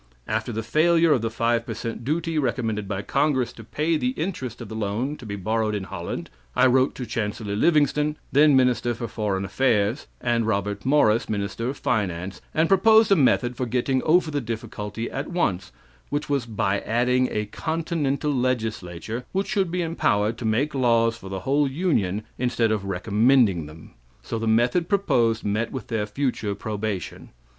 "After 0.27 0.51
the 0.51 0.63
failure 0.63 1.11
of 1.11 1.21
the 1.21 1.29
5 1.29 1.63
percent 1.63 2.03
duty 2.03 2.39
recommended 2.39 2.87
by 2.87 3.03
congress 3.03 3.53
to 3.53 3.63
pay 3.63 3.97
the 3.97 4.15
interest 4.17 4.59
of 4.59 4.67
the 4.67 4.73
loan 4.75 5.15
to 5.17 5.27
be 5.27 5.35
borrowed 5.35 5.75
in 5.75 5.83
Holland, 5.83 6.31
I 6.55 6.65
wrote 6.65 6.95
to 6.95 7.05
Chancellor 7.05 7.55
Livingston, 7.55 8.17
then 8.31 8.55
minister 8.55 8.95
for 8.95 9.07
foreign 9.07 9.45
affairs, 9.45 10.07
and 10.19 10.47
Robert 10.47 10.87
Morris, 10.87 11.29
minister 11.29 11.69
of 11.69 11.77
finance, 11.77 12.41
and 12.51 12.67
proposed 12.67 13.11
a 13.11 13.15
method 13.15 13.55
for 13.55 13.67
getting 13.67 14.01
over 14.01 14.31
the 14.31 14.41
difficulty 14.41 15.07
at 15.11 15.27
once, 15.27 15.71
which 16.09 16.27
was 16.27 16.47
by 16.47 16.79
adding 16.79 17.27
a 17.31 17.45
continental 17.45 18.33
legislature 18.33 19.25
which 19.33 19.45
should 19.49 19.69
be 19.69 19.83
empowered 19.83 20.35
to 20.39 20.45
make 20.45 20.73
laws 20.73 21.15
for 21.15 21.29
the 21.29 21.41
whole 21.41 21.69
union 21.69 22.23
instead 22.39 22.71
of 22.71 22.85
recommending 22.85 23.67
them. 23.67 23.91
So 24.23 24.39
the 24.39 24.47
method 24.47 24.89
proposed 24.89 25.43
met 25.45 25.71
with 25.71 25.89
their 25.89 26.07
future 26.07 26.55
probation. 26.55 27.29